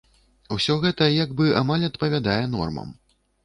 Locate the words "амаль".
1.61-1.87